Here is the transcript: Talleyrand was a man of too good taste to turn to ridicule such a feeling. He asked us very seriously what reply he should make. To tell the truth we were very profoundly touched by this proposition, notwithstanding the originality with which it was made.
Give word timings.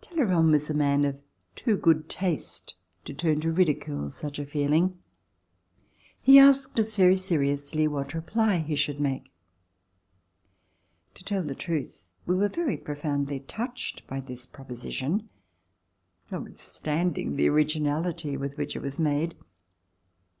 Talleyrand 0.00 0.52
was 0.52 0.70
a 0.70 0.74
man 0.74 1.04
of 1.04 1.20
too 1.56 1.76
good 1.76 2.08
taste 2.08 2.76
to 3.04 3.12
turn 3.12 3.40
to 3.40 3.50
ridicule 3.50 4.10
such 4.10 4.38
a 4.38 4.46
feeling. 4.46 4.96
He 6.22 6.38
asked 6.38 6.78
us 6.78 6.94
very 6.94 7.16
seriously 7.16 7.88
what 7.88 8.14
reply 8.14 8.58
he 8.58 8.76
should 8.76 9.00
make. 9.00 9.32
To 11.14 11.24
tell 11.24 11.42
the 11.42 11.56
truth 11.56 12.14
we 12.26 12.36
were 12.36 12.48
very 12.48 12.76
profoundly 12.76 13.40
touched 13.40 14.06
by 14.06 14.20
this 14.20 14.46
proposition, 14.46 15.28
notwithstanding 16.30 17.34
the 17.34 17.48
originality 17.48 18.36
with 18.36 18.56
which 18.56 18.76
it 18.76 18.82
was 18.82 19.00
made. 19.00 19.34